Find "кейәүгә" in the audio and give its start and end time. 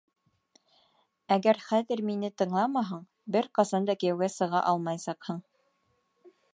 4.05-4.33